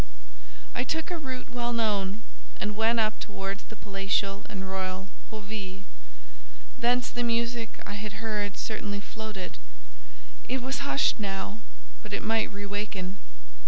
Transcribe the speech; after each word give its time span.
I 0.73 0.83
took 0.83 1.11
a 1.11 1.19
route 1.19 1.47
well 1.51 1.73
known, 1.73 2.23
and 2.59 2.75
went 2.75 2.99
up 2.99 3.19
towards 3.19 3.61
the 3.61 3.75
palatial 3.75 4.43
and 4.49 4.67
royal 4.67 5.09
Haute 5.29 5.43
Ville; 5.43 5.81
thence 6.79 7.11
the 7.11 7.21
music 7.21 7.79
I 7.85 7.93
had 7.93 8.13
heard 8.13 8.57
certainly 8.57 8.99
floated; 8.99 9.59
it 10.49 10.63
was 10.63 10.79
hushed 10.79 11.19
now, 11.19 11.59
but 12.01 12.13
it 12.13 12.23
might 12.23 12.51
re 12.51 12.65
waken. 12.65 13.17